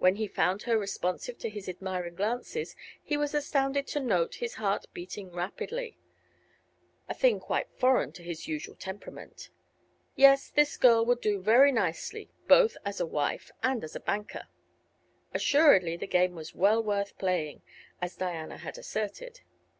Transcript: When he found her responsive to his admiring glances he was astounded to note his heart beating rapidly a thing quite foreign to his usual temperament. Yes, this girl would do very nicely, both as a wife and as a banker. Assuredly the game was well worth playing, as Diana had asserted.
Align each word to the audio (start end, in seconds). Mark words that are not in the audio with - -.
When 0.00 0.16
he 0.16 0.26
found 0.26 0.62
her 0.64 0.76
responsive 0.76 1.38
to 1.38 1.48
his 1.48 1.68
admiring 1.68 2.16
glances 2.16 2.74
he 3.00 3.16
was 3.16 3.32
astounded 3.32 3.86
to 3.86 4.00
note 4.00 4.34
his 4.42 4.54
heart 4.54 4.86
beating 4.92 5.30
rapidly 5.30 5.96
a 7.08 7.14
thing 7.14 7.38
quite 7.38 7.70
foreign 7.70 8.10
to 8.14 8.24
his 8.24 8.48
usual 8.48 8.74
temperament. 8.74 9.50
Yes, 10.16 10.50
this 10.50 10.76
girl 10.76 11.06
would 11.06 11.20
do 11.20 11.40
very 11.40 11.70
nicely, 11.70 12.28
both 12.48 12.76
as 12.84 12.98
a 12.98 13.06
wife 13.06 13.52
and 13.62 13.84
as 13.84 13.94
a 13.94 14.00
banker. 14.00 14.48
Assuredly 15.32 15.96
the 15.96 16.08
game 16.08 16.34
was 16.34 16.56
well 16.56 16.82
worth 16.82 17.16
playing, 17.16 17.62
as 18.00 18.16
Diana 18.16 18.56
had 18.56 18.78
asserted. 18.78 19.42